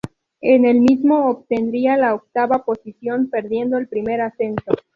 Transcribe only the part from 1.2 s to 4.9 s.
obtendría la octava posición, perdiendo el primer ascenso.